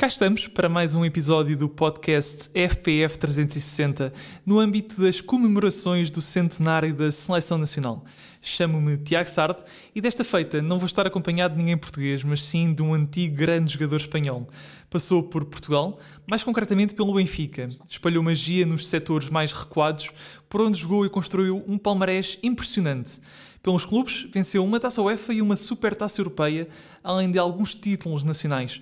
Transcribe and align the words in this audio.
Cá 0.00 0.06
estamos 0.06 0.46
para 0.46 0.66
mais 0.66 0.94
um 0.94 1.04
episódio 1.04 1.58
do 1.58 1.68
podcast 1.68 2.48
FPF 2.54 3.18
360 3.18 4.10
no 4.46 4.58
âmbito 4.58 4.98
das 4.98 5.20
comemorações 5.20 6.10
do 6.10 6.22
centenário 6.22 6.94
da 6.94 7.12
Seleção 7.12 7.58
Nacional. 7.58 8.02
Chamo-me 8.40 8.96
Tiago 8.96 9.28
Sardo 9.28 9.62
e 9.94 10.00
desta 10.00 10.24
feita 10.24 10.62
não 10.62 10.78
vou 10.78 10.86
estar 10.86 11.06
acompanhado 11.06 11.52
de 11.52 11.60
ninguém 11.60 11.76
português, 11.76 12.24
mas 12.24 12.42
sim 12.42 12.72
de 12.72 12.82
um 12.82 12.94
antigo 12.94 13.36
grande 13.36 13.74
jogador 13.74 13.96
espanhol. 13.96 14.48
Passou 14.88 15.22
por 15.22 15.44
Portugal, 15.44 15.98
mais 16.26 16.42
concretamente 16.42 16.94
pelo 16.94 17.12
Benfica. 17.12 17.68
Espalhou 17.86 18.22
magia 18.22 18.64
nos 18.64 18.88
setores 18.88 19.28
mais 19.28 19.52
recuados, 19.52 20.08
por 20.48 20.62
onde 20.62 20.80
jogou 20.80 21.04
e 21.04 21.10
construiu 21.10 21.62
um 21.68 21.76
palmarés 21.76 22.38
impressionante. 22.42 23.20
Pelos 23.62 23.84
clubes, 23.84 24.26
venceu 24.32 24.64
uma 24.64 24.80
taça 24.80 25.02
UEFA 25.02 25.34
e 25.34 25.42
uma 25.42 25.56
super 25.56 25.94
taça 25.94 26.22
europeia, 26.22 26.66
além 27.04 27.30
de 27.30 27.38
alguns 27.38 27.74
títulos 27.74 28.24
nacionais. 28.24 28.80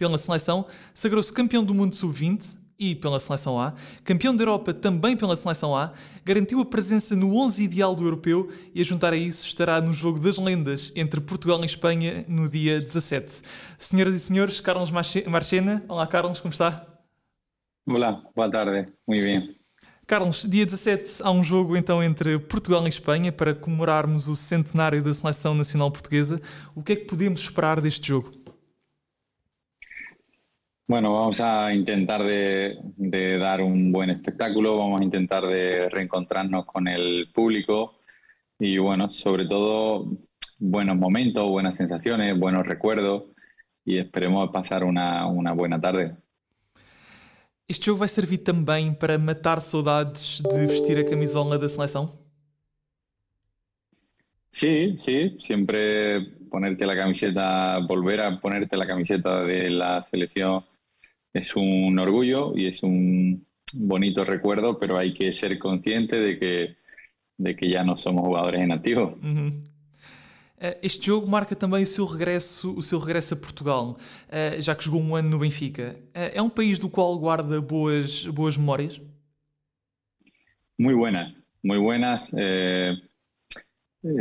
Pela 0.00 0.16
seleção, 0.16 0.64
sagrou-se 0.94 1.30
campeão 1.30 1.62
do 1.62 1.74
mundo 1.74 1.94
sub-20 1.94 2.56
e 2.78 2.94
pela 2.94 3.20
seleção 3.20 3.60
A, 3.60 3.74
campeão 4.02 4.34
da 4.34 4.42
Europa 4.42 4.72
também 4.72 5.14
pela 5.14 5.36
seleção 5.36 5.76
A, 5.76 5.92
garantiu 6.24 6.58
a 6.62 6.64
presença 6.64 7.14
no 7.14 7.36
11 7.36 7.62
ideal 7.62 7.94
do 7.94 8.04
europeu 8.04 8.50
e 8.74 8.80
a 8.80 8.84
juntar 8.84 9.12
a 9.12 9.16
isso 9.18 9.44
estará 9.44 9.78
no 9.78 9.92
jogo 9.92 10.18
das 10.18 10.38
lendas 10.38 10.90
entre 10.96 11.20
Portugal 11.20 11.60
e 11.60 11.66
Espanha 11.66 12.24
no 12.26 12.48
dia 12.48 12.80
17. 12.80 13.42
Senhoras 13.78 14.14
e 14.14 14.20
senhores, 14.20 14.58
Carlos 14.58 14.90
Marchena. 14.90 15.84
Olá 15.86 16.06
Carlos, 16.06 16.40
como 16.40 16.52
está? 16.52 16.86
Olá, 17.86 18.22
boa 18.34 18.50
tarde, 18.50 18.90
muito 19.06 19.22
bem. 19.22 19.60
Carlos, 20.06 20.46
dia 20.48 20.64
17 20.64 21.22
há 21.22 21.30
um 21.30 21.44
jogo 21.44 21.76
então 21.76 22.02
entre 22.02 22.38
Portugal 22.38 22.84
e 22.86 22.88
Espanha 22.88 23.30
para 23.30 23.54
comemorarmos 23.54 24.28
o 24.28 24.34
centenário 24.34 25.02
da 25.02 25.12
Seleção 25.12 25.54
Nacional 25.54 25.90
Portuguesa. 25.90 26.40
O 26.74 26.82
que 26.82 26.94
é 26.94 26.96
que 26.96 27.04
podemos 27.04 27.42
esperar 27.42 27.82
deste 27.82 28.08
jogo? 28.08 28.39
Bueno, 30.90 31.12
vamos 31.12 31.40
a 31.40 31.72
intentar 31.72 32.24
de, 32.24 32.76
de, 32.96 33.38
dar 33.38 33.62
un 33.62 33.92
buen 33.92 34.10
espectáculo, 34.10 34.76
vamos 34.76 35.00
a 35.00 35.04
intentar 35.04 35.46
de 35.46 35.88
reencontrarnos 35.88 36.66
con 36.66 36.88
el 36.88 37.28
público 37.32 38.00
y 38.58 38.76
bueno, 38.78 39.08
sobre 39.08 39.46
todo 39.46 40.08
buenos 40.58 40.96
momentos, 40.96 41.48
buenas 41.48 41.76
sensaciones, 41.76 42.36
buenos 42.36 42.66
recuerdos 42.66 43.22
y 43.84 43.98
esperemos 43.98 44.50
pasar 44.50 44.82
una, 44.82 45.28
una 45.28 45.52
buena 45.52 45.80
tarde. 45.80 46.16
Este 47.68 47.86
jogo 47.86 47.98
vai 47.98 48.08
servir 48.08 48.42
também 48.42 48.92
para 48.92 49.16
matar 49.16 49.60
saudades 49.60 50.42
de 50.42 50.66
vestir 50.66 50.98
a 50.98 51.04
camisola 51.08 51.56
da 51.56 51.68
seleção? 51.68 52.10
Sí, 54.50 54.96
sí, 54.98 55.38
siempre 55.38 56.32
ponerte 56.50 56.84
la 56.84 56.96
camiseta, 56.96 57.78
volver 57.78 58.20
a 58.22 58.40
ponerte 58.40 58.76
la 58.76 58.88
camiseta 58.88 59.44
de 59.44 59.70
la 59.70 60.02
selección 60.02 60.64
es 61.32 61.54
un 61.56 61.98
orgullo 61.98 62.52
y 62.56 62.66
es 62.66 62.82
un 62.82 63.46
bonito 63.72 64.24
recuerdo, 64.24 64.78
pero 64.78 64.98
hay 64.98 65.14
que 65.14 65.32
ser 65.32 65.58
consciente 65.58 66.16
de 66.16 66.38
que, 66.38 66.76
de 67.38 67.56
que 67.56 67.68
ya 67.68 67.84
no 67.84 67.96
somos 67.96 68.24
jugadores 68.24 68.60
en 68.60 68.72
activo. 68.72 69.18
Uhum. 69.22 69.70
Este 70.82 71.06
jogo 71.06 71.26
marca 71.26 71.56
também 71.56 71.84
o 71.84 71.86
seu 71.86 72.04
regresso, 72.04 72.74
o 72.76 72.82
seu 72.82 72.98
regresso 72.98 73.32
a 73.32 73.36
Portugal, 73.36 73.96
eh, 74.28 74.60
já 74.60 74.74
que 74.74 74.84
jogou 74.84 75.00
um 75.00 75.16
ano 75.16 75.30
no 75.30 75.38
Benfica. 75.38 75.96
Eh, 76.12 76.32
é 76.34 76.42
um 76.42 76.50
país 76.50 76.78
do 76.78 76.90
qual 76.90 77.18
guarda 77.18 77.62
boas, 77.62 78.26
boas 78.26 78.58
memórias? 78.58 79.00
Muy 80.78 80.94
buenas, 80.94 81.32
muy 81.64 81.78
buenas. 81.78 82.30
Eh, 82.36 82.94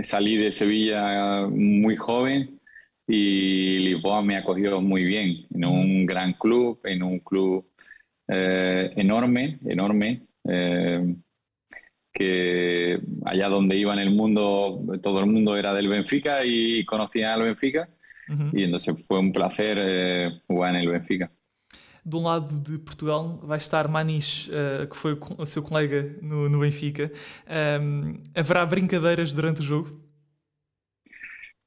salí 0.02 0.38
de 0.38 0.54
Sevilla 0.54 1.46
muy 1.50 1.98
joven 1.98 2.59
y 3.12 3.80
Lisboa 3.80 4.22
me 4.22 4.38
acogió 4.38 4.80
muy 4.82 5.04
bien, 5.04 5.48
en 5.52 5.66
un 5.66 6.06
gran 6.06 6.34
club, 6.34 6.80
en 6.84 7.02
un 7.02 7.18
club 7.20 7.66
eh, 8.28 8.94
enorme, 8.96 9.58
enorme, 9.66 10.28
eh, 10.44 11.16
que 12.14 13.02
allá 13.26 13.50
donde 13.50 13.78
iba 13.78 13.94
en 13.94 14.00
el 14.00 14.12
mundo, 14.12 14.84
todo 15.02 15.22
el 15.22 15.26
mundo 15.26 15.58
era 15.58 15.74
del 15.74 15.88
Benfica 15.88 16.46
y 16.46 16.86
conocía 16.86 17.34
al 17.34 17.42
Benfica, 17.42 17.90
uh 18.30 18.34
-huh. 18.34 18.50
y 18.54 18.64
entonces 18.64 18.96
fue 19.08 19.18
un 19.18 19.34
placer 19.34 19.78
eh, 19.82 20.42
jugar 20.46 20.76
en 20.76 20.82
el 20.82 20.90
Benfica. 20.90 21.32
Do 22.06 22.22
lado 22.22 22.46
de 22.46 22.78
Portugal 22.80 23.40
vai 23.44 23.58
estar 23.58 23.88
Maniche, 23.88 24.50
uh, 24.50 24.88
que 24.88 24.96
foi 24.96 25.18
o 25.38 25.46
seu 25.46 25.62
colega 25.62 26.16
no, 26.22 26.48
no 26.48 26.60
Benfica. 26.60 27.12
Um, 27.48 28.22
haverá 28.34 28.66
brincadeiras 28.66 29.34
durante 29.34 29.62
o 29.62 29.66
jogo? 29.66 30.09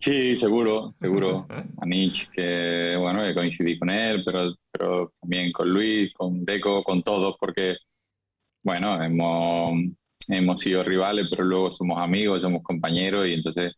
Sí, 0.03 0.37
seguro, 0.37 0.97
seguro. 0.99 1.47
Anich, 1.81 2.29
que 2.33 2.97
bueno, 2.99 3.23
coincidí 3.35 3.79
con 3.79 3.89
él, 3.89 4.25
pero, 4.25 4.53
pero 4.73 5.13
también 5.21 5.53
con 5.53 5.73
Luis, 5.73 6.13
con 6.15 6.45
Deco, 6.45 6.83
con 6.83 7.05
todos, 7.05 7.37
porque 7.39 7.77
bueno, 8.65 9.01
hemos, 9.01 9.75
hemos 10.27 10.61
sido 10.61 10.83
rivales, 10.83 11.29
pero 11.31 11.45
luego 11.45 11.71
somos 11.71 12.01
amigos, 12.01 12.43
somos 12.43 12.65
compañeros 12.65 13.29
y 13.29 13.35
entonces 13.35 13.75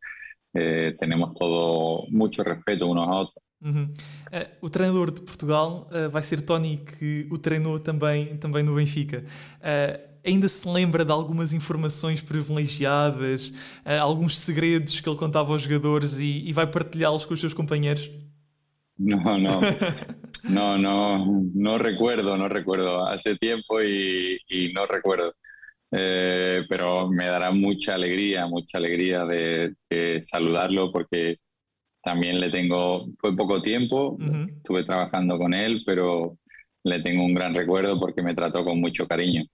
eh, 0.55 0.97
tenemos 0.99 1.35
todo 1.35 2.07
mucho 2.09 2.43
respeto 2.43 2.87
unos 2.87 3.07
a 3.07 3.13
otros. 3.13 3.45
Uhum. 3.61 3.93
Uh, 4.33 4.67
o 4.67 4.69
treinador 4.71 5.13
de 5.13 5.21
Portugal 5.21 5.89
uh, 5.91 6.11
vai 6.11 6.23
ser 6.23 6.41
Tony, 6.41 6.79
que 6.79 7.27
o 7.31 7.37
treinou 7.37 7.79
também, 7.79 8.37
também 8.39 8.63
no 8.63 8.75
Benfica. 8.75 9.25
Uh, 9.61 10.14
ainda 10.25 10.49
se 10.49 10.69
lembra 10.69 11.05
de 11.05 11.13
algumas 11.13 11.53
informações 11.53 12.23
privilegiadas, 12.23 13.53
alguns 14.01 14.39
segredos 14.39 15.01
que 15.01 15.09
ele 15.09 15.19
contava 15.19 15.53
aos 15.53 15.63
jogadores 15.63 16.19
e, 16.19 16.45
e 16.47 16.53
vai 16.53 16.67
partilhá-los 16.67 17.25
com 17.25 17.35
os 17.35 17.41
seus 17.41 17.55
companheiros? 17.55 18.11
No, 18.99 19.17
no, 19.39 19.61
no, 20.49 20.79
no, 20.79 21.51
no 21.55 21.79
recuerdo, 21.79 22.37
no 22.37 22.49
recuerdo. 22.49 23.05
Hace 23.07 23.37
tiempo 23.37 23.83
y, 23.83 24.39
y 24.49 24.73
no 24.73 24.87
recuerdo. 24.87 25.35
Eh, 25.91 26.65
pero 26.69 27.09
me 27.09 27.27
dará 27.27 27.51
mucha 27.53 27.95
alegría, 27.95 28.47
mucha 28.47 28.79
alegría 28.79 29.25
de, 29.25 29.75
de 29.89 30.23
saludarlo 30.25 30.91
porque 30.91 31.39
también 32.03 32.41
le 32.41 32.51
tengo, 32.51 33.07
fue 33.19 33.35
poco 33.37 33.63
tiempo, 33.63 34.11
uh 34.11 34.19
-huh. 34.19 34.57
estuve 34.57 34.85
trabajando 34.85 35.39
con 35.39 35.55
él, 35.55 35.83
pero 35.87 36.37
le 36.85 37.01
tengo 37.01 37.25
un 37.25 37.35
gran 37.35 37.55
recuerdo 37.55 37.99
porque 37.99 38.23
me 38.23 38.35
trató 38.35 38.65
con 38.65 38.81
mucho 38.81 39.07
cariño. 39.07 39.45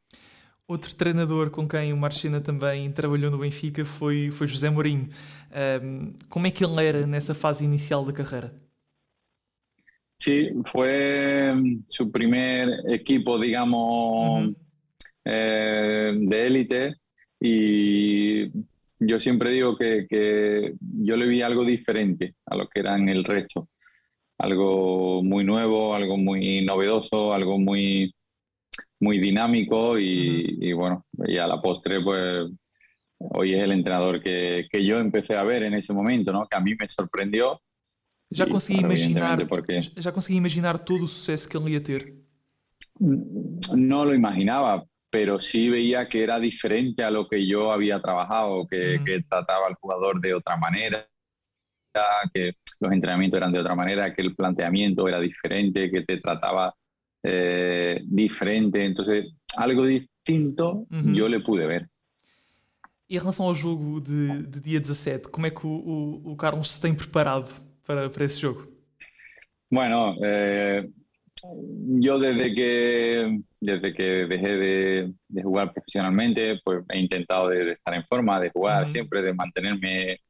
Outro 0.71 0.95
treinador 0.95 1.51
com 1.51 1.67
quem 1.67 1.93
o 1.93 1.97
Marchena 1.97 2.41
também 2.41 2.93
trabalhou 2.93 3.29
no 3.29 3.39
Benfica 3.39 3.85
foi, 3.85 4.31
foi 4.31 4.47
José 4.47 4.71
Mourinho. 4.71 5.09
Um, 5.83 6.13
como 6.29 6.47
é 6.47 6.53
que 6.53 6.65
ele 6.65 6.87
era 6.87 7.05
nessa 7.09 7.35
fase 7.35 7.65
inicial 7.65 8.05
da 8.05 8.13
carreira? 8.13 8.55
Sí, 10.17 10.53
fue 10.67 11.53
su 11.89 12.09
primer 12.13 12.69
equipo, 12.89 13.37
digamos, 13.37 13.81
uh 13.81 14.47
-huh. 14.47 14.57
eh, 15.25 16.13
de 16.21 16.47
élite 16.47 16.95
y 17.41 18.53
yo 19.01 19.19
siempre 19.19 19.51
digo 19.51 19.77
que, 19.77 20.07
que, 20.09 20.75
yo 20.81 21.17
le 21.17 21.27
vi 21.27 21.43
algo 21.43 21.65
diferente 21.65 22.37
a 22.47 22.55
lo 22.55 22.69
que 22.69 22.79
eran 22.79 23.09
el 23.09 23.25
resto. 23.25 23.69
Algo 24.39 25.21
muy 25.25 25.43
nuevo, 25.43 25.97
algo 25.97 26.17
muy 26.17 26.65
novedoso, 26.65 27.35
algo 27.35 27.59
muy, 27.59 28.15
muy 28.99 29.19
dinámico 29.19 29.99
y, 29.99 30.59
y 30.61 30.73
bueno, 30.73 31.07
y 31.27 31.37
a 31.37 31.47
la 31.47 31.61
postre 31.61 32.01
pues 32.01 32.51
hoy 33.21 33.55
es 33.55 33.63
el 33.63 33.73
entrenador 33.73 34.23
que, 34.23 34.67
que, 34.71 34.85
yo 34.85 34.99
empecé 34.99 35.37
a 35.37 35.43
ver 35.43 35.63
en 35.63 35.75
ese 35.75 35.93
momento, 35.93 36.33
¿no? 36.33 36.47
que 36.47 36.57
a 36.57 36.61
mí 36.61 36.75
me 36.79 36.89
sorprendió. 36.89 37.61
Já 38.33 38.47
consegui, 38.47 38.81
imaginar, 38.81 39.47
porque... 39.49 39.81
já 39.97 40.13
consegui 40.13 40.39
imaginar 40.39 40.79
todo 40.79 41.05
o 41.05 41.09
sucesso 41.09 41.49
que 41.49 41.57
ele 41.57 41.73
ia 41.73 41.83
ter? 41.83 42.15
No 42.99 44.05
lo 44.05 44.15
imaginaba, 44.15 44.85
pero 45.11 45.41
sí 45.41 45.69
veía 45.69 46.09
que 46.09 46.23
era 46.23 46.39
diferente 46.39 47.03
a 47.03 47.11
lo 47.11 47.29
que 47.29 47.45
yo 47.45 47.73
había 47.73 48.01
trabajado, 48.01 48.67
que, 48.69 49.01
mm. 49.01 49.05
que, 49.05 49.23
trataba 49.23 49.67
al 49.67 49.75
jugador 49.75 50.21
de 50.21 50.35
otra 50.35 50.57
manera, 50.57 51.09
que 52.33 52.53
los 52.79 52.93
entrenamientos 52.93 53.39
eran 53.39 53.53
de 53.53 53.59
otra 53.59 53.75
manera, 53.75 54.15
que 54.15 54.23
el 54.23 54.37
planteamiento 54.37 55.09
era 55.09 55.19
diferente, 55.19 55.91
que 55.91 56.03
te 56.03 56.19
trataba 56.19 56.73
eh, 57.23 58.01
diferente. 58.05 58.85
Entonces, 58.85 59.27
algo 59.57 59.85
distinto 59.87 60.87
-hmm. 60.91 61.15
yo 61.15 61.29
le 61.29 61.41
pude 61.41 61.67
ver. 61.67 61.89
E 63.09 63.17
em 63.17 63.19
relação 63.19 63.47
ao 63.47 63.55
jogo 63.55 64.01
de, 64.01 64.45
de 64.47 64.61
dia 64.61 64.79
17, 64.81 65.29
como 65.31 65.45
é 65.45 65.51
que 65.51 65.67
o, 65.67 65.69
o, 65.69 66.33
o 66.33 66.37
Carlos 66.37 66.71
se 66.71 66.81
tem 66.81 66.95
preparado 66.95 67.51
para, 67.85 68.09
para 68.09 68.25
esse 68.25 68.41
jogo? 68.41 68.69
Bueno, 69.69 70.17
eh, 70.23 70.89
yo 72.01 72.21
desde 72.21 72.55
que, 72.55 73.41
desde 73.61 73.93
que 73.93 74.27
dejé 74.27 74.57
de, 74.57 75.15
de, 75.29 75.43
jugar 75.43 75.73
profesionalmente, 75.73 76.61
pues 76.65 76.85
he 76.89 76.99
intentado 76.99 77.49
de, 77.49 77.65
de 77.65 77.73
estar 77.73 77.95
en 77.95 78.05
forma, 78.05 78.39
de 78.39 78.51
jugar 78.51 78.89
siempre, 78.89 79.23
de 79.23 79.35
mantenerme 79.35 80.21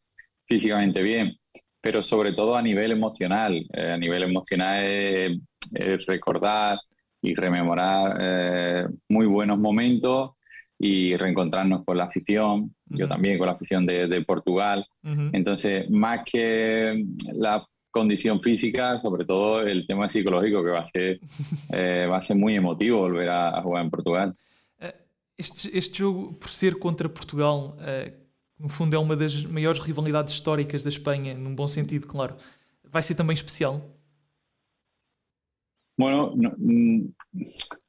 físicamente 0.49 1.03
bien. 1.03 1.37
Pero 1.81 2.03
sobre 2.03 2.33
todo 2.33 2.57
a 2.57 2.63
nivel 2.63 2.93
emocional. 2.93 3.67
a 3.73 3.97
nivel 3.97 4.23
emocional 4.25 4.85
es, 4.85 6.07
recordar 6.07 6.79
y 7.23 7.35
rememorar 7.35 8.89
muy 9.09 9.27
buenos 9.27 9.59
momentos 9.59 10.33
y 10.79 11.15
reencontrarnos 11.17 11.85
con 11.85 11.99
la 11.99 12.05
afición, 12.05 12.75
yo 12.87 13.07
también 13.07 13.37
con 13.37 13.47
la 13.47 13.53
afición 13.53 13.85
de, 13.85 14.25
Portugal. 14.27 14.87
Entonces, 15.33 15.89
más 15.91 16.23
que 16.25 17.05
la 17.35 17.65
condición 17.91 18.41
física, 18.41 19.01
sobre 19.01 19.25
todo 19.25 19.63
el 19.63 19.87
tema 19.87 20.09
psicológico, 20.09 20.65
que 20.65 20.71
va 20.71 20.81
a 20.81 20.87
ser, 20.87 21.21
eh, 21.73 22.07
va 22.11 22.19
a 22.19 22.23
ser 22.23 22.37
muy 22.37 22.55
emotivo 22.55 22.99
volver 22.99 23.29
a, 23.31 23.61
jugar 23.63 23.85
en 23.85 23.91
Portugal. 23.91 24.35
Eh, 24.79 24.95
este, 25.37 25.77
este 25.77 26.03
jogo, 26.03 26.39
por 26.39 26.49
ser 26.49 26.79
contra 26.79 27.09
Portugal, 27.09 27.75
uh, 27.77 28.20
no 28.61 28.69
fundo 28.69 28.95
é 28.95 28.99
uma 28.99 29.17
das 29.17 29.43
maiores 29.45 29.81
rivalidades 29.81 30.35
históricas 30.35 30.83
da 30.83 30.91
Espanha, 30.91 31.35
num 31.35 31.55
bom 31.55 31.67
sentido, 31.67 32.07
claro. 32.07 32.37
Vai 32.85 33.03
ser 33.03 33.15
também 33.15 33.35
especial? 33.35 33.81
Bueno, 35.99 36.35
no, 36.37 36.55
mm, 36.59 37.13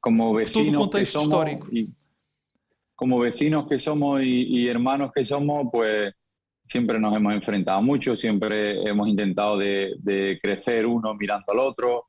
como 0.00 0.34
vecinos 0.34 0.66
Todo 0.66 0.76
o 0.76 0.80
contexto 0.80 1.18
que 1.18 1.24
somos, 1.24 1.28
histórico. 1.28 1.68
Y, 1.72 1.90
como 2.94 3.18
vecinos 3.18 3.66
que 3.66 3.78
somos 3.78 4.22
y, 4.22 4.66
hermanos 4.66 5.10
que 5.14 5.24
somos, 5.24 5.68
pues 5.70 6.14
siempre 6.66 6.98
nos 6.98 7.14
hemos 7.14 7.34
enfrentado 7.34 7.82
mucho, 7.82 8.16
siempre 8.16 8.82
hemos 8.88 9.08
intentado 9.08 9.58
de, 9.58 10.38
crecer 10.42 10.86
uno 10.86 11.14
mirando 11.14 11.52
al 11.52 11.58
otro, 11.58 12.06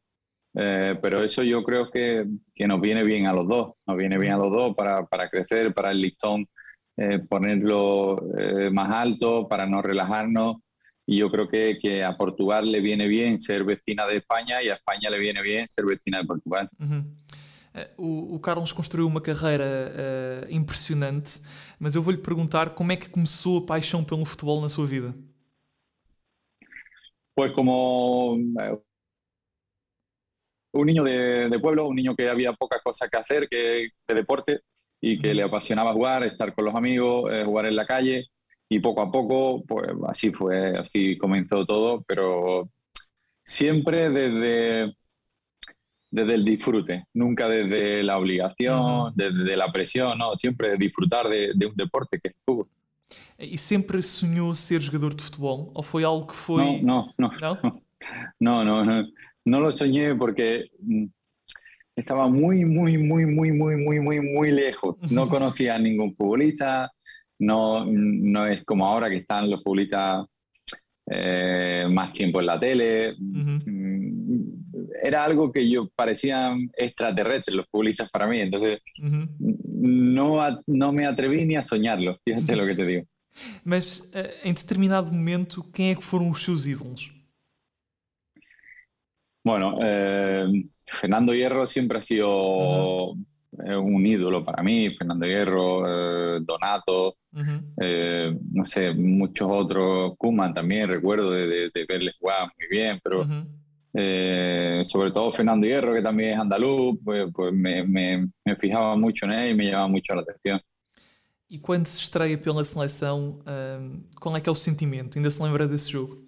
eh, 0.55 0.97
pero 1.01 1.23
eso 1.23 1.43
yo 1.43 1.63
creo 1.63 1.89
que, 1.89 2.25
que, 2.53 2.67
nos 2.67 2.79
viene 2.79 3.03
bien 3.03 3.25
a 3.25 3.33
los 3.33 3.47
dos, 3.47 3.73
nos 3.85 3.97
viene 3.97 4.17
bien 4.17 4.33
a 4.33 4.37
los 4.37 4.51
dos 4.51 4.75
para, 4.75 5.05
para 5.05 5.29
crecer, 5.29 5.73
para 5.73 5.91
el 5.91 5.99
listón 5.99 6.47
eh, 6.97 7.19
ponerlo 7.19 8.23
eh, 8.37 8.69
más 8.69 8.91
alto, 8.91 9.47
para 9.47 9.65
no 9.65 9.81
relajarnos. 9.81 10.57
Y 11.05 11.17
yo 11.17 11.29
creo 11.29 11.49
que, 11.49 11.79
que, 11.81 12.03
a 12.03 12.15
Portugal 12.15 12.71
le 12.71 12.79
viene 12.79 13.07
bien 13.07 13.39
ser 13.39 13.65
vecina 13.65 14.05
de 14.07 14.17
España 14.17 14.63
y 14.63 14.69
a 14.69 14.75
España 14.75 15.09
le 15.09 15.19
viene 15.19 15.41
bien 15.41 15.67
ser 15.69 15.85
vecina 15.85 16.19
de 16.19 16.25
Portugal. 16.25 16.69
Eh, 17.73 17.89
o, 17.97 18.35
o, 18.35 18.39
Carlos 18.39 18.71
construiu 18.71 19.07
uma 19.07 19.19
carreira 19.19 19.65
uh, 19.65 20.53
impressionante, 20.53 21.41
mas 21.79 21.95
eu 21.95 22.03
vou-lhe 22.03 22.19
perguntar 22.19 22.69
como 22.75 22.91
é 22.91 22.95
que 22.95 23.09
começou 23.09 23.57
a 23.57 23.65
paixão 23.65 24.03
pelo 24.03 24.23
futebol 24.25 24.61
na 24.61 24.69
sua 24.69 24.85
vida? 24.85 25.13
Pues 27.35 27.51
como 27.53 28.37
eh, 28.59 28.77
un 30.75 30.85
niño 30.85 31.03
de, 31.03 31.49
de, 31.49 31.59
pueblo, 31.59 31.87
un 31.87 31.95
niño 31.95 32.15
que 32.15 32.29
había 32.29 32.53
pocas 32.53 32.81
cosas 32.83 33.09
que 33.09 33.17
hacer 33.17 33.49
que 33.49 33.89
de 34.07 34.15
deporte 34.15 34.61
y 35.05 35.19
que 35.19 35.33
le 35.33 35.43
apasionaba 35.43 35.91
jugar, 35.91 36.23
estar 36.23 36.55
con 36.55 36.63
los 36.63 36.73
amigos, 36.73 37.29
eh, 37.29 37.43
jugar 37.43 37.65
en 37.65 37.75
la 37.75 37.85
calle 37.85 38.27
y 38.69 38.79
poco 38.79 39.01
a 39.01 39.11
poco, 39.11 39.61
pues 39.67 39.91
así 40.07 40.31
fue, 40.31 40.77
así 40.77 41.17
comenzó 41.17 41.65
todo, 41.65 42.03
pero 42.07 42.69
siempre 43.43 44.09
desde 44.09 44.93
desde 46.09 46.35
el 46.35 46.45
disfrute, 46.45 47.05
nunca 47.13 47.49
desde 47.49 48.01
la 48.01 48.17
obligación, 48.17 49.11
desde 49.13 49.57
la 49.57 49.73
presión, 49.73 50.17
no, 50.17 50.37
siempre 50.37 50.77
disfrutar 50.77 51.27
de, 51.27 51.51
de, 51.53 51.65
un 51.65 51.75
deporte 51.75 52.19
que 52.21 52.29
es 52.29 52.35
el 52.35 52.41
fútbol. 52.45 52.67
E 53.37 53.57
sempre 53.57 54.01
sonhou 54.01 54.55
ser 54.55 54.79
jogador 54.79 55.15
de 55.15 55.23
futebol? 55.23 55.69
¿O 55.73 55.83
fue 55.83 56.03
algo 56.05 56.27
que 56.27 56.35
fue...? 56.35 56.81
No, 56.81 57.03
no, 57.17 57.29
no. 57.41 57.59
¿No? 57.61 57.71
No, 58.39 58.63
no, 58.63 59.07
no, 59.45 59.59
lo 59.59 59.71
soñé 59.71 60.13
porque 60.15 60.69
mm, 60.79 61.05
estaba 61.95 62.27
muy, 62.27 62.65
muy, 62.65 62.97
muy, 62.97 63.25
muy, 63.25 63.51
muy, 63.51 63.77
muy, 63.77 63.99
muy, 63.99 64.21
muy 64.21 64.51
lejos. 64.51 64.95
No 65.11 65.27
conocía 65.29 65.75
a 65.75 65.79
ningún 65.79 66.15
futbolista, 66.15 66.91
no, 67.39 67.85
no 67.85 68.47
es 68.47 68.63
como 68.63 68.85
ahora 68.85 69.09
que 69.09 69.17
están 69.17 69.49
los 69.49 69.61
futbolistas 69.63 70.25
eh, 71.09 71.85
más 71.89 72.13
tiempo 72.13 72.39
en 72.39 72.45
la 72.45 72.59
tele 72.59 73.15
era 75.01 75.23
algo 75.25 75.51
que 75.51 75.69
yo 75.69 75.89
parecían 75.95 76.69
extraterrestres 76.77 77.55
los 77.55 77.67
futbolistas 77.69 78.09
para 78.09 78.25
mí, 78.25 78.39
entonces 78.39 78.79
no, 78.97 80.61
no 80.65 80.93
me 80.93 81.05
atreví 81.05 81.45
ni 81.45 81.55
a 81.55 81.61
soñarlo, 81.61 82.17
fíjate 82.23 82.55
lo 82.55 82.65
que 82.65 82.75
te 82.75 82.85
digo. 82.85 83.03
Mas 83.65 84.09
eh, 84.13 84.41
em 84.43 84.53
determinado 84.53 85.11
momento, 85.11 85.63
quem 85.73 85.89
é 85.89 85.95
que 85.95 86.03
foram 86.03 86.29
os 86.29 86.43
seus 86.43 86.67
ídolos? 86.67 87.11
Bueno, 89.43 89.77
eh, 89.81 90.45
Fernando 90.85 91.33
Hierro 91.33 91.67
siempre 91.67 91.99
ha 91.99 92.01
sido 92.01 93.13
eh, 93.65 93.75
un 93.75 94.05
ídolo 94.05 94.43
para 94.43 94.63
mí, 94.63 94.95
Fernando 94.97 95.25
Hierro, 95.25 96.39
Donato, 96.41 97.17
no 97.31 98.65
sé, 98.65 98.93
muchos 98.93 99.47
otros, 99.51 100.13
Kuman 100.17 100.53
también 100.53 100.87
recuerdo 100.87 101.31
de, 101.31 101.47
de, 101.47 101.71
de 101.73 101.85
verles 101.87 102.15
jugar 102.19 102.51
muy 102.57 102.67
bien, 102.69 102.99
pero 103.03 103.25
eh, 103.95 104.83
sobre 104.85 105.11
todo 105.11 105.31
Fernando 105.31 105.67
Hierro, 105.67 105.93
que 105.93 106.01
también 106.01 106.33
es 106.33 106.39
andaluz, 106.39 106.97
pues, 107.03 107.29
pues 107.31 107.53
me, 107.53 107.83
me, 107.83 108.27
me, 108.43 108.55
fijaba 108.55 108.95
mucho 108.95 109.25
en 109.25 109.33
él 109.33 109.51
y 109.51 109.53
me 109.53 109.65
llamaba 109.65 109.87
mucho 109.87 110.15
la 110.15 110.21
atención. 110.21 110.59
E 111.47 111.59
quando 111.59 111.85
se 111.85 111.99
estreia 111.99 112.35
pela 112.35 112.63
seleção, 112.63 113.39
um, 113.45 114.01
qual 114.19 114.35
é 114.35 114.41
que 114.41 114.49
é 114.49 114.51
o 114.51 114.55
sentimento? 114.55 115.19
Ainda 115.19 115.29
se 115.29 115.41
lembra 115.43 115.67
desse 115.67 115.91
jogo? 115.91 116.23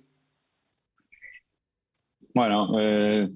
Bueno, 2.36 2.70
eh, 2.78 3.30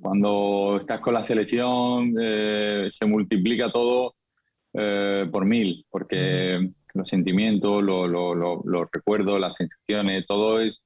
cuando 0.00 0.78
estás 0.80 1.00
con 1.00 1.12
la 1.12 1.22
selección 1.22 2.14
eh, 2.18 2.86
se 2.88 3.04
multiplica 3.04 3.70
todo 3.70 4.14
eh, 4.72 5.28
por 5.30 5.44
mil, 5.44 5.84
porque 5.90 6.66
los 6.94 7.08
sentimientos, 7.08 7.82
los 7.82 8.08
lo, 8.08 8.34
lo, 8.34 8.62
lo 8.64 8.88
recuerdos, 8.90 9.38
las 9.38 9.56
sensaciones, 9.56 10.24
todo 10.26 10.60
es 10.60 10.80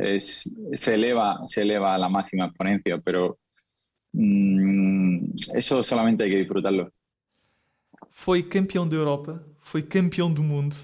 es, 0.00 0.50
se, 0.74 0.94
eleva, 0.94 1.46
se 1.46 1.62
eleva 1.62 1.94
a 1.94 1.98
la 1.98 2.08
máxima 2.08 2.46
exponencia, 2.46 2.98
pero 2.98 3.38
mm, 4.12 5.32
eso 5.54 5.84
solamente 5.84 6.24
hay 6.24 6.30
que 6.30 6.38
disfrutarlo. 6.38 6.90
Foi 8.10 8.42
campeão 8.42 8.88
da 8.88 8.96
Europa, 8.96 9.44
foi 9.60 9.82
campeão 9.82 10.32
do 10.32 10.42
mundo. 10.42 10.74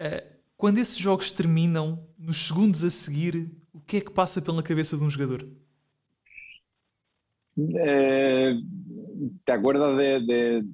Uh, 0.00 0.34
quando 0.56 0.78
esses 0.78 0.98
jogos 0.98 1.30
terminam, 1.30 2.06
nos 2.18 2.36
segundos 2.36 2.84
a 2.84 2.90
seguir, 2.90 3.50
o 3.74 3.80
que 3.80 3.98
é 3.98 4.00
que 4.00 4.10
passa 4.10 4.40
pela 4.40 4.62
cabeça 4.62 4.96
de 4.96 5.04
um 5.04 5.10
jogador? 5.10 5.46
Eh, 7.58 8.54
¿Te 9.44 9.52
acuerdas 9.52 9.96
de, 9.96 10.20
de, 10.20 10.64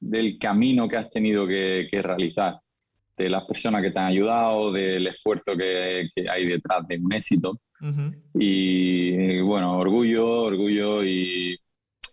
del 0.00 0.38
camino 0.38 0.88
que 0.88 0.96
has 0.96 1.10
tenido 1.10 1.46
que, 1.46 1.88
que 1.90 2.00
realizar? 2.00 2.60
de 3.20 3.28
las 3.28 3.44
personas 3.44 3.82
que 3.82 3.90
te 3.90 3.98
han 3.98 4.06
ayudado, 4.06 4.72
del 4.72 5.06
esfuerzo 5.06 5.56
que, 5.56 6.08
que 6.14 6.28
hay 6.28 6.46
detrás 6.46 6.86
de 6.88 6.98
un 6.98 7.12
éxito. 7.12 7.60
y, 8.34 9.40
bueno, 9.40 9.78
orgullo, 9.78 10.42
orgullo 10.42 11.04
y, 11.04 11.58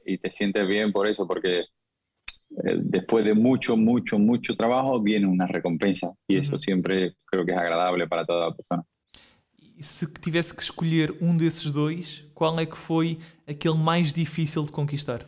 y, 0.06 0.18
te 0.18 0.32
sientes 0.32 0.68
bien 0.68 0.92
por 0.92 1.08
eso, 1.08 1.26
porque 1.26 1.60
eh, 1.60 2.78
después 2.82 3.26
de 3.26 3.34
mucho, 3.34 3.76
mucho, 3.78 4.18
mucho 4.18 4.56
trabajo 4.56 5.02
viene 5.02 5.28
una 5.28 5.48
recompensa 5.48 6.12
y 6.28 6.38
eso 6.38 6.58
siempre 6.58 7.16
creo 7.26 7.46
que 7.46 7.54
es 7.54 7.58
agradable 7.58 8.08
para 8.08 8.26
toda 8.26 8.54
persona. 8.56 8.84
Se 9.80 10.08
tivesse 10.08 10.56
que 10.56 10.62
escolher 10.62 11.16
um 11.22 11.38
desses 11.38 11.72
dois, 11.72 12.26
qual 12.34 12.60
é 12.60 12.66
que 12.66 12.78
foi 12.78 13.20
aquele 13.48 13.78
mais 13.78 14.12
difícil 14.12 14.64
de 14.64 14.72
conquistar? 14.72 15.26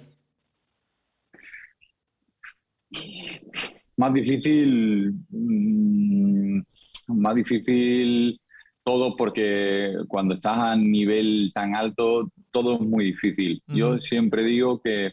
Más 3.97 4.13
difícil, 4.13 5.13
mm, 5.29 6.61
más 7.09 7.35
difícil 7.35 8.39
todo 8.83 9.15
porque 9.15 9.93
cuando 10.07 10.33
estás 10.33 10.57
a 10.57 10.75
nivel 10.75 11.51
tan 11.53 11.75
alto, 11.75 12.31
todo 12.51 12.75
es 12.75 12.81
muy 12.81 13.05
difícil. 13.05 13.61
Yo 13.67 13.99
siempre 13.99 14.43
digo 14.43 14.81
que 14.81 15.11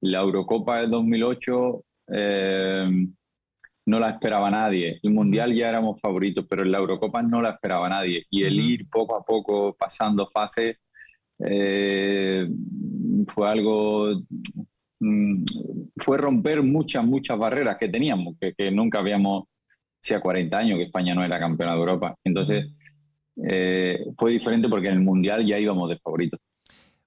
la 0.00 0.20
Eurocopa 0.20 0.78
del 0.78 0.90
2008 0.90 1.84
eh, 2.12 3.08
no 3.88 3.98
la 3.98 4.10
esperaba 4.10 4.50
nadie. 4.50 5.00
El 5.02 5.12
Mundial 5.12 5.54
ya 5.54 5.68
éramos 5.68 6.00
favoritos, 6.00 6.46
pero 6.48 6.62
en 6.62 6.72
la 6.72 6.78
Eurocopa 6.78 7.22
no 7.22 7.40
la 7.40 7.50
esperaba 7.50 7.88
nadie. 7.88 8.24
Y 8.30 8.44
el 8.44 8.58
ir 8.58 8.88
poco 8.88 9.16
a 9.16 9.22
poco 9.24 9.74
pasando 9.76 10.28
fases 10.32 10.76
eh, 11.38 12.48
fue 13.28 13.48
algo 13.48 14.12
Mm, 15.00 15.44
fue 15.96 16.18
romper 16.18 16.62
muchas, 16.62 17.04
muchas 17.04 17.38
barreras 17.38 17.76
que 17.78 17.88
teníamos, 17.88 18.34
que, 18.40 18.52
que 18.54 18.70
nunca 18.70 18.98
habíamos, 18.98 19.44
hacía 20.02 20.20
40 20.20 20.58
años 20.58 20.78
que 20.78 20.84
España 20.84 21.14
no 21.14 21.24
era 21.24 21.38
campeona 21.38 21.74
de 21.74 21.78
Europa. 21.78 22.16
Entonces, 22.24 22.66
eh, 23.48 24.04
foi 24.18 24.32
diferente 24.32 24.68
porque 24.68 24.90
no 24.90 25.00
Mundial 25.02 25.46
já 25.46 25.58
íamos 25.58 25.88
de 25.88 25.98
favorito. 25.98 26.38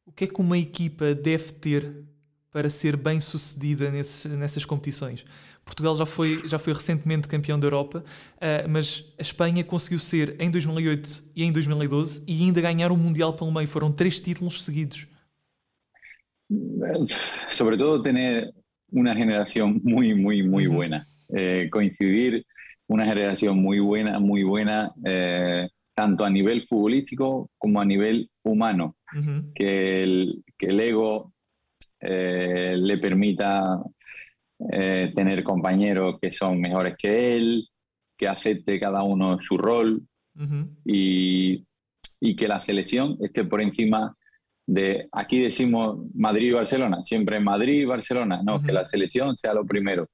O 0.05 0.13
que 0.13 0.25
é 0.25 0.27
que 0.27 0.41
uma 0.41 0.57
equipa 0.57 1.13
deve 1.13 1.51
ter 1.53 1.83
para 2.51 2.69
ser 2.69 2.97
bem 2.97 3.19
sucedida 3.19 3.91
nessas 3.91 4.65
competições? 4.65 5.25
Portugal 5.63 5.95
já 5.95 6.05
foi, 6.05 6.47
já 6.47 6.59
foi 6.59 6.73
recentemente 6.73 7.27
campeão 7.27 7.59
da 7.59 7.67
Europa, 7.67 8.03
uh, 8.37 8.69
mas 8.69 9.13
a 9.17 9.21
Espanha 9.21 9.63
conseguiu 9.63 9.99
ser 9.99 10.35
em 10.39 10.49
2008 10.49 11.31
e 11.35 11.43
em 11.43 11.51
2012 11.51 12.23
e 12.27 12.43
ainda 12.43 12.61
ganhar 12.61 12.91
o 12.91 12.97
Mundial 12.97 13.33
pelo 13.33 13.51
meio. 13.51 13.67
Foram 13.67 13.91
três 13.91 14.19
títulos 14.19 14.63
seguidos. 14.63 15.07
sobre 17.49 17.77
todo 17.77 18.01
tener 18.01 18.53
una 18.91 19.15
generación 19.15 19.79
muy, 19.83 20.13
muy, 20.13 20.43
muy 20.43 20.67
buena. 20.67 21.05
Eh, 21.29 21.69
coincidir 21.71 22.45
una 22.87 23.05
generación 23.05 23.57
muy 23.57 23.79
buena, 23.79 24.19
muy 24.19 24.43
buena, 24.43 24.91
eh, 25.05 25.69
tanto 25.95 26.25
a 26.25 26.29
nivel 26.29 26.67
futbolístico 26.67 27.49
como 27.57 27.79
a 27.79 27.85
nivel 27.85 28.29
humano, 28.43 28.95
que, 29.55 30.03
el, 30.03 30.43
que 30.57 30.67
el 30.67 30.79
ego 30.79 31.33
eh, 32.01 32.75
le 32.77 32.97
permita 32.97 33.81
eh, 34.71 35.11
tener 35.15 35.43
compañeros 35.43 36.17
que 36.21 36.31
son 36.31 36.59
mejores 36.59 36.95
que 36.97 37.35
él, 37.35 37.67
que 38.17 38.27
acepte 38.27 38.79
cada 38.79 39.03
uno 39.03 39.39
su 39.39 39.57
rol 39.57 40.01
y, 40.85 41.65
y, 42.19 42.35
que 42.35 42.47
la 42.47 42.61
selección 42.61 43.17
esté 43.21 43.43
por 43.43 43.61
encima 43.61 44.15
de, 44.65 45.09
aquí 45.11 45.39
decimos 45.39 46.05
Madrid 46.13 46.49
y 46.49 46.51
Barcelona, 46.51 47.03
siempre 47.03 47.39
Madrid 47.39 47.81
y 47.81 47.85
Barcelona, 47.85 48.41
no, 48.43 48.61
que 48.61 48.71
la 48.71 48.85
selección 48.85 49.35
sea 49.35 49.53
lo 49.53 49.65
primero. 49.65 50.07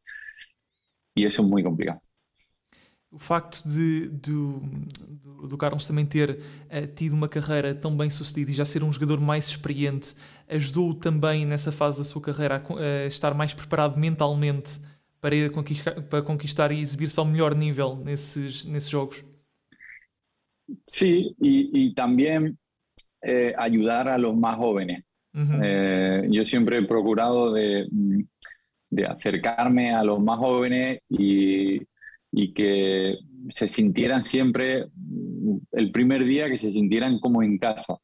E 1.16 1.26
isso 1.26 1.42
é 1.42 1.44
muito 1.44 1.68
complicado. 1.68 2.00
O 3.10 3.18
facto 3.20 3.64
de, 3.64 4.10
do, 4.10 4.62
do, 5.48 5.58
Carlos 5.58 5.88
também 5.88 6.06
ter 6.06 6.32
uh, 6.32 6.88
tido 6.94 7.14
uma 7.14 7.30
carreira 7.30 7.74
tão 7.74 7.96
bem 7.96 8.10
sucedida 8.10 8.52
e 8.52 8.54
já 8.54 8.66
ser 8.66 8.84
um 8.84 8.92
jogador 8.92 9.22
mais 9.22 9.48
experiente 9.48 10.14
ajudou 10.48 10.94
também 10.94 11.46
nessa 11.46 11.72
fase 11.72 12.00
da 12.00 12.04
sua 12.04 12.22
carreira 12.22 12.62
a, 12.62 13.04
a 13.04 13.08
estar 13.08 13.34
mais 13.34 13.54
preparado 13.54 13.98
mentalmente 13.98 14.80
para, 15.22 15.50
conquistar, 15.50 16.02
para 16.02 16.22
conquistar 16.22 16.72
e 16.72 16.82
exibir-se 16.82 17.18
ao 17.18 17.26
melhor 17.26 17.56
nível 17.56 17.96
nesses, 17.96 18.66
nesses 18.66 18.90
jogos? 18.90 19.24
Sim, 20.90 21.34
e, 21.42 21.88
e 21.88 21.94
também 21.94 22.58
eh, 23.24 23.54
ajudar 23.58 24.10
a 24.10 24.18
los 24.18 24.38
mais 24.38 24.58
jovens. 24.58 25.02
Uh 25.34 25.64
eh, 25.64 26.28
eu 26.32 26.44
sempre 26.44 26.78
he 26.78 26.88
procurado 26.88 27.54
de 27.54 27.88
de 28.90 29.06
acercarme 29.06 29.94
a 29.94 30.04
los 30.04 30.20
más 30.20 30.40
jóvenes 30.40 31.00
y, 32.38 32.54
que 32.54 33.18
se 33.50 33.68
sintieran 33.68 34.24
siempre 34.24 34.88
el 35.72 35.92
primer 35.92 36.26
día 36.26 36.50
que 36.50 36.58
se 36.58 36.72
sintieran 36.72 37.20
como 37.20 37.42
en 37.42 37.58
casa, 37.58 37.98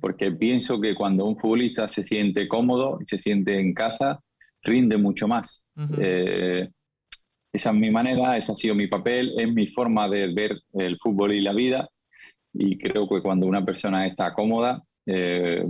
porque 0.00 0.32
pienso 0.32 0.80
que 0.80 0.94
cuando 0.94 1.26
un 1.26 1.36
futbolista 1.36 1.88
se 1.88 2.02
siente 2.02 2.48
cómodo 2.48 2.98
y 3.00 3.04
se 3.06 3.18
siente 3.18 3.58
en 3.58 3.74
casa, 3.74 4.20
rinde 4.62 4.96
mucho 4.96 5.28
más. 5.28 5.64
Eh, 5.98 6.68
esa 7.52 7.70
es 7.70 7.76
mi 7.76 7.90
manera, 7.90 8.36
ese 8.36 8.52
ha 8.52 8.54
sido 8.54 8.74
mi 8.74 8.86
papel, 8.86 9.32
es 9.38 9.52
mi 9.52 9.66
forma 9.68 10.08
de 10.08 10.32
ver 10.32 10.58
el 10.74 10.98
fútbol 10.98 11.32
y 11.32 11.40
la 11.40 11.52
vida 11.52 11.88
y 12.58 12.78
creo 12.78 13.08
que 13.08 13.20
cuando 13.20 13.46
una 13.46 13.64
persona 13.64 14.06
está 14.06 14.32
cómoda, 14.32 14.82
eh, 15.06 15.64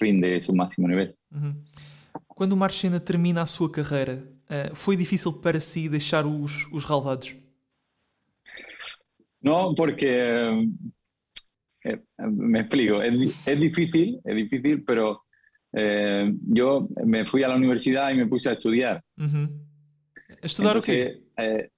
rinde 0.00 0.40
su 0.40 0.54
máximo 0.54 0.88
nivel. 0.88 1.14
Quando 2.26 2.54
o 2.54 2.58
Marchena 2.58 2.98
termina 3.00 3.42
a 3.42 3.46
sua 3.46 3.70
carreira, 3.70 4.14
uh, 4.50 4.74
foi 4.74 4.96
difícil 4.96 5.32
para 5.34 5.60
si 5.60 5.88
deixar 5.88 6.26
os, 6.26 6.66
os 6.72 6.84
relevados? 6.84 7.41
No, 9.42 9.74
porque 9.74 10.70
eh, 11.84 12.00
me 12.18 12.60
explico, 12.60 13.02
es, 13.02 13.46
es, 13.46 13.60
difícil, 13.60 14.20
es 14.24 14.36
difícil, 14.36 14.84
pero 14.84 15.22
eh, 15.72 16.32
yo 16.48 16.88
me 17.04 17.24
fui 17.24 17.42
a 17.42 17.48
la 17.48 17.56
universidad 17.56 18.10
y 18.10 18.16
me 18.16 18.26
puse 18.26 18.50
a 18.50 18.52
estudiar. 18.52 19.02
Uh 19.16 19.22
-huh. 19.22 19.50
¿Estudiar 20.42 20.76
Entonces, 20.76 21.22
qué? 21.36 21.44
Eh, 21.44 21.70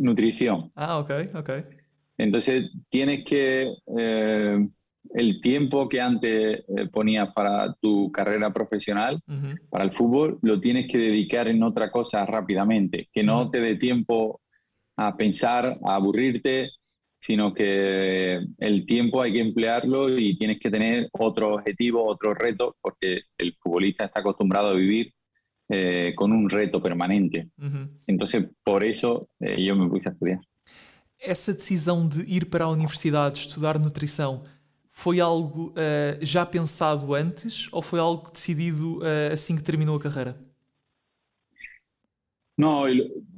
nutrición. 0.00 0.72
Ah, 0.74 0.98
ok, 0.98 1.10
ok. 1.34 1.50
Entonces 2.16 2.70
tienes 2.88 3.24
que 3.24 3.72
eh, 3.98 4.68
el 5.14 5.40
tiempo 5.40 5.88
que 5.88 6.00
antes 6.00 6.64
ponías 6.92 7.32
para 7.34 7.74
tu 7.80 8.10
carrera 8.12 8.52
profesional, 8.52 9.20
para 9.70 9.84
el 9.84 9.92
fútbol, 9.92 10.38
lo 10.42 10.60
tienes 10.60 10.86
que 10.90 10.98
dedicar 10.98 11.48
en 11.48 11.62
otra 11.62 11.90
cosa 11.90 12.26
rápidamente, 12.26 13.08
que 13.12 13.22
no 13.22 13.50
te 13.50 13.60
dé 13.60 13.76
tiempo 13.76 14.40
a 14.96 15.16
pensar, 15.16 15.78
a 15.82 15.94
aburrirte, 15.94 16.68
sino 17.20 17.52
que 17.52 18.40
el 18.58 18.86
tiempo 18.86 19.20
hay 19.20 19.34
que 19.34 19.40
emplearlo 19.40 20.08
y 20.18 20.36
tienes 20.38 20.58
que 20.58 20.70
tener 20.70 21.08
otro 21.12 21.54
objetivo, 21.54 22.04
otro 22.06 22.34
reto, 22.34 22.76
porque 22.80 23.22
el 23.36 23.54
futbolista 23.60 24.06
está 24.06 24.20
acostumbrado 24.20 24.68
a 24.68 24.74
vivir 24.74 25.12
eh, 25.68 26.14
con 26.16 26.32
un 26.32 26.48
reto 26.48 26.82
permanente. 26.82 27.50
Entonces, 28.06 28.46
por 28.64 28.82
eso 28.82 29.28
eh, 29.38 29.62
yo 29.62 29.76
me 29.76 29.88
puse 29.88 30.08
a 30.08 30.12
estudiar. 30.12 30.40
Essa 31.18 31.52
decisão 31.52 32.08
de 32.08 32.22
ir 32.22 32.46
para 32.46 32.64
a 32.64 32.70
universidade 32.70 33.40
estudar 33.40 33.78
nutrição 33.78 34.42
foi 34.88 35.20
algo 35.20 35.68
uh, 35.70 36.24
já 36.24 36.46
pensado 36.46 37.14
antes 37.14 37.68
ou 37.70 37.82
foi 37.82 38.00
algo 38.00 38.30
decidido 38.30 38.98
uh, 39.00 39.32
assim 39.32 39.54
que 39.54 39.62
terminou 39.62 39.96
a 39.96 40.00
carreira? 40.00 40.36
No, 42.60 42.84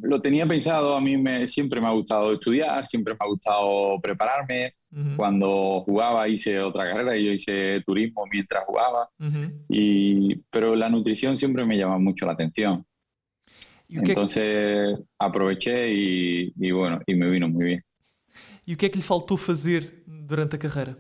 lo 0.00 0.20
tenía 0.20 0.46
pensado, 0.46 0.96
a 0.96 1.00
mí 1.00 1.16
me, 1.16 1.46
siempre 1.46 1.80
me 1.80 1.86
ha 1.86 1.92
gustado 1.92 2.32
estudiar, 2.32 2.86
siempre 2.86 3.14
me 3.14 3.24
ha 3.24 3.28
gustado 3.28 4.00
prepararme. 4.00 4.74
Uh 4.90 4.98
-huh. 4.98 5.16
Cuando 5.16 5.48
jugaba 5.86 6.28
hice 6.28 6.58
otra 6.60 6.84
carrera, 6.88 7.16
yo 7.16 7.30
hice 7.32 7.80
turismo 7.86 8.24
mientras 8.30 8.64
jugaba, 8.64 9.08
uh 9.18 9.24
-huh. 9.24 9.48
y, 9.68 10.34
pero 10.50 10.74
la 10.74 10.88
nutrición 10.88 11.38
siempre 11.38 11.64
me 11.64 11.76
llama 11.76 11.98
mucho 11.98 12.26
la 12.26 12.32
atención. 12.32 12.84
Entonces 13.88 14.98
que... 14.98 15.04
aproveché 15.18 15.92
y, 15.92 16.52
y, 16.56 16.70
bueno, 16.72 16.98
y 17.06 17.14
me 17.14 17.30
vino 17.30 17.48
muy 17.48 17.64
bien. 17.64 17.80
E 18.66 18.74
o 18.74 18.76
que 18.76 18.86
é 18.86 18.88
que 18.88 18.98
lhe 18.98 19.04
faltou 19.04 19.36
fazer 19.36 20.02
durante 20.06 20.56
a 20.56 20.58
carreira? 20.58 20.96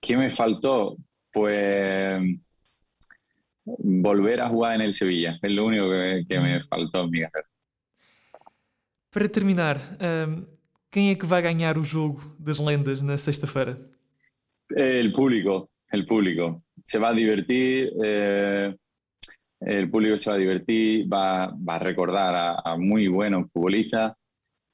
¿Qué 0.00 0.16
me 0.16 0.30
faltó? 0.30 0.96
Pues 1.32 2.22
volver 3.64 4.40
a 4.40 4.48
jugar 4.48 4.74
en 4.74 4.82
el 4.82 4.94
Sevilla. 4.94 5.38
Es 5.42 5.52
lo 5.52 5.64
único 5.64 5.90
que, 5.90 6.24
que 6.28 6.40
me 6.40 6.62
faltou 6.64 7.04
en 7.04 7.10
mi 7.10 7.20
carreira. 7.20 7.48
Para 9.10 9.28
terminar, 9.28 9.78
um, 10.00 10.44
quem 10.90 11.10
é 11.10 11.14
que 11.14 11.26
vai 11.26 11.40
ganhar 11.40 11.78
o 11.78 11.84
jogo 11.84 12.20
das 12.38 12.58
lendas 12.58 13.02
na 13.02 13.16
sexta-feira? 13.16 13.78
El 14.74 15.12
público, 15.12 15.68
el 15.92 16.04
público. 16.04 16.62
Se 16.84 16.98
va 16.98 17.08
a 17.08 17.12
divertir, 17.12 17.92
eh, 18.02 18.74
el 19.60 19.88
público 19.90 20.18
se 20.18 20.30
va 20.30 20.36
a 20.36 20.38
divertir, 20.38 21.06
va, 21.10 21.46
va 21.46 21.76
a 21.76 21.78
recordar 21.78 22.34
a, 22.34 22.72
a 22.72 22.76
muy 22.76 23.08
buenos 23.08 23.50
futbolistas 23.52 24.12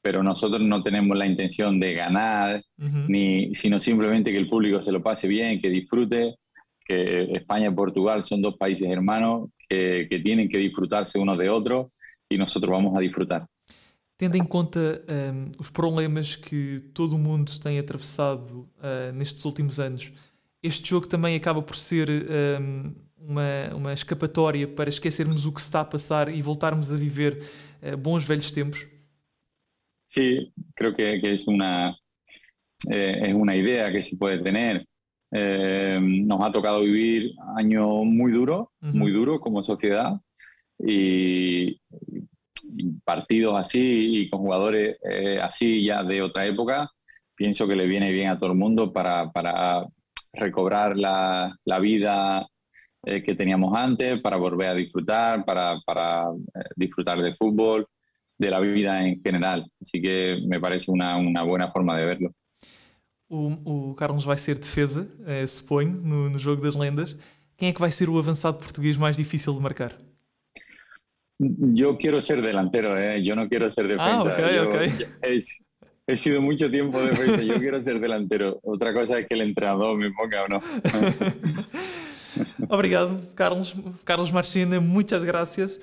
pero 0.03 0.23
nosotros 0.23 0.63
no 0.63 0.83
tenemos 0.83 1.17
la 1.17 1.27
intención 1.27 1.79
de 1.79 1.95
ganar, 1.95 2.63
uh 2.79 2.85
-huh. 2.85 3.07
ni, 3.09 3.55
sino 3.55 3.81
simplemente 3.81 4.33
que 4.33 4.39
el 4.39 4.49
público 4.49 4.81
se 4.83 4.93
lo 4.93 5.03
pase 5.03 5.29
bien, 5.29 5.61
que 5.61 5.69
disfrute, 5.69 6.37
que 6.91 7.31
España 7.33 7.69
y 7.69 7.75
Portugal 7.75 8.25
son 8.25 8.43
dos 8.43 8.57
países 8.57 8.89
hermanos 8.89 9.49
que, 9.69 10.09
que 10.11 10.19
tienen 10.19 10.49
que 10.49 10.59
disfrutarse 10.59 11.19
unos 11.19 11.39
de 11.39 11.49
otros 11.49 11.87
y 12.29 12.37
nosotros 12.37 12.71
vamos 12.71 12.97
a 12.97 13.01
disfrutar. 13.01 13.47
Tendo 14.19 14.37
em 14.37 14.45
conta 14.45 15.03
um, 15.09 15.53
os 15.59 15.71
problemas 15.71 16.37
que 16.37 16.81
todo 16.93 17.15
o 17.15 17.19
mundo 17.19 17.53
tem 17.59 17.79
atravessado 17.79 18.69
uh, 18.79 19.13
nestes 19.15 19.45
últimos 19.45 19.79
anos, 19.79 20.13
este 20.63 20.91
jogo 20.91 21.07
também 21.07 21.37
acaba 21.37 21.63
por 21.63 21.77
ser 21.77 22.11
um, 22.11 22.93
uma, 23.17 23.75
uma 23.75 23.93
escapatória 23.93 24.67
para 24.69 24.91
esquecermos 24.91 25.47
o 25.47 25.53
que 25.53 25.61
se 25.61 25.69
está 25.69 25.81
a 25.81 25.85
passar 25.85 26.29
e 26.29 26.43
voltarmos 26.43 26.93
a 26.93 26.97
viver 26.97 27.43
uh, 27.83 27.97
bons 27.97 28.27
velhos 28.27 28.51
tempos? 28.51 28.87
Sí, 30.09 30.53
creo 30.75 30.93
que, 30.93 31.21
que 31.21 31.35
es, 31.35 31.47
una, 31.47 31.97
eh, 32.91 33.29
es 33.29 33.33
una 33.35 33.55
idea 33.55 33.93
que 33.93 34.03
se 34.03 34.17
puede 34.17 34.39
tener. 34.43 34.85
Eh, 35.33 35.99
nos 36.03 36.43
ha 36.43 36.51
tocado 36.53 36.81
vivir 36.81 37.33
años 37.57 37.87
muy 38.05 38.33
duros, 38.33 38.69
uh 38.83 38.87
-huh. 38.87 38.95
muy 38.95 39.13
duros 39.13 39.41
como 39.41 39.63
sociedad 39.63 40.21
y, 40.79 41.81
y, 42.67 42.93
partidos 43.05 43.59
así 43.59 44.23
y 44.23 44.31
con 44.31 44.41
jugadores 44.41 44.99
eh, 45.09 45.39
así 45.41 45.85
ya 45.85 46.03
de 46.03 46.23
otra 46.23 46.47
época, 46.47 46.91
pienso 47.35 47.67
que 47.69 47.77
le 47.77 47.87
viene 47.87 48.13
bien 48.13 48.29
a 48.29 48.39
todo 48.39 48.53
el 48.53 48.59
mundo 48.59 48.93
para, 48.93 49.31
para 49.33 49.87
recobrar 50.33 50.97
la, 50.97 51.57
la 51.65 51.79
vida 51.79 52.47
eh, 53.07 53.23
que 53.23 53.35
teníamos 53.35 53.75
antes, 53.75 54.21
para 54.21 54.37
volver 54.37 54.69
a 54.69 54.75
disfrutar, 54.75 55.45
para, 55.47 55.81
para 55.87 56.25
eh, 56.55 56.69
disfrutar 56.77 57.23
de 57.23 57.35
fútbol 57.35 57.87
de 58.37 58.51
la 58.51 58.61
vida 58.61 59.03
en 59.07 59.23
general. 59.23 59.71
Así 59.81 60.03
que 60.03 60.39
me 60.47 60.61
parece 60.61 60.91
una, 60.91 61.17
una 61.17 61.43
buena 61.43 61.71
forma 61.71 61.97
de 61.97 62.07
verlo. 62.07 62.31
O, 63.31 63.91
o 63.91 63.95
Carlos 63.95 64.25
vai 64.25 64.37
ser 64.37 64.59
defesa, 64.59 65.09
eh, 65.25 65.47
suponho, 65.47 65.93
no, 65.93 66.29
no 66.29 66.39
jogo 66.39 66.61
das 66.61 66.75
lendas. 66.75 67.17
Quem 67.57 67.69
é 67.69 67.73
que 67.73 67.81
vai 67.81 67.93
ser 67.93 68.09
o 68.09 68.19
avançado 68.19 68.59
português 68.59 68.97
mais 68.97 69.17
difícil 69.17 69.55
de 69.55 69.61
marcar? 69.61 69.97
Yo 71.39 71.97
quiero 71.97 72.21
ser 72.21 72.43
delantero, 72.43 72.99
¿eh? 72.99 73.23
yo 73.23 73.37
no 73.37 73.49
quiero 73.49 73.71
ser 73.71 73.85
defensa. 73.85 74.05
Ah, 74.05 74.23
ok, 74.25 74.55
yo, 74.55 74.65
ok. 74.65 74.75
He, 75.23 75.39
he, 76.07 76.17
sido 76.17 76.43
mucho 76.43 76.71
tiempo 76.71 77.01
defensa, 77.01 77.43
yo 77.43 77.59
quiero 77.59 77.83
ser 77.83 78.01
delantero. 78.01 78.59
Otra 78.63 78.93
cosa 78.93 79.21
es 79.21 79.29
que 79.29 79.35
el 79.35 79.43
entrenador 79.43 79.97
me 79.97 80.11
ponga 80.11 80.45
o 80.45 80.49
no. 80.49 80.59
Obrigado, 82.69 83.21
Carlos. 83.35 83.75
Carlos 84.05 84.33
Marchena, 84.33 84.81
muchas 84.81 85.25
gracias. 85.25 85.81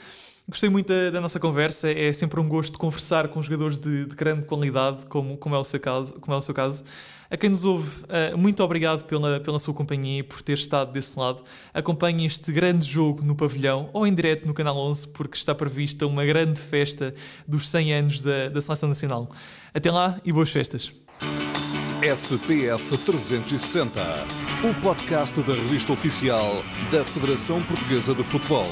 Gostei 0.47 0.69
muito 0.69 0.93
da, 0.93 1.09
da, 1.09 1.21
nossa 1.21 1.39
conversa. 1.39 1.91
É 1.91 2.13
sempre 2.13 2.39
um 2.39 2.47
gosto 2.47 2.77
conversar 2.77 3.27
com 3.29 3.41
jogadores 3.41 3.77
de, 3.77 4.05
de 4.05 4.15
grande 4.15 4.45
qualidade, 4.45 5.05
como, 5.07 5.37
como, 5.37 5.55
é 5.55 5.57
o 5.57 5.63
seu 5.63 5.79
caso. 5.79 6.13
Como 6.19 6.35
é 6.35 6.37
o 6.37 6.41
seu 6.41 6.53
caso. 6.53 6.83
A 7.29 7.35
quem 7.35 7.49
nos 7.49 7.65
ouve, 7.65 8.03
uh, 8.03 8.37
muito 8.37 8.63
obrigado 8.63 9.03
pela, 9.03 9.39
pela 9.39 9.59
sua 9.59 9.73
companhia 9.73 10.19
e 10.19 10.23
por 10.23 10.41
ter 10.41 10.53
estado 10.53 10.93
desse 10.93 11.19
lado. 11.19 11.43
Acompanhe 11.73 12.25
este 12.25 12.51
grande 12.51 12.85
jogo 12.85 13.21
no 13.21 13.35
pavilhão 13.35 13.89
ou 13.91 14.07
em 14.07 14.13
direto 14.13 14.47
no 14.47 14.53
Canal 14.53 14.77
11, 14.77 15.09
porque 15.09 15.37
está 15.37 15.53
prevista 15.53 16.07
uma 16.07 16.25
grande 16.25 16.59
festa 16.59 17.13
dos 17.45 17.69
100 17.69 17.93
anos 17.93 18.21
da, 18.21 18.47
da 18.47 18.61
Seleção 18.61 18.87
Nacional. 18.87 19.29
Até 19.73 19.91
lá 19.91 20.21
e 20.23 20.31
boas 20.31 20.49
festas. 20.49 20.91
FPF 22.01 22.97
360, 22.99 24.01
o 24.63 24.81
podcast 24.81 25.41
da 25.41 25.53
revista 25.53 25.91
oficial 25.91 26.63
da 26.91 27.03
Federação 27.03 27.61
Portuguesa 27.63 28.13
de 28.13 28.23
Futebol. 28.23 28.69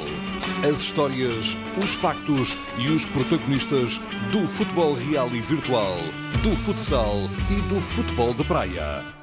As 0.68 0.80
histórias, 0.80 1.56
os 1.78 1.94
factos 1.94 2.58
e 2.80 2.88
os 2.88 3.06
protagonistas 3.06 4.00
do 4.32 4.48
futebol 4.48 4.94
real 4.94 5.30
e 5.30 5.40
virtual, 5.40 5.96
do 6.42 6.56
futsal 6.56 7.30
e 7.52 7.62
do 7.70 7.80
futebol 7.80 8.34
de 8.34 8.44
praia. 8.46 9.15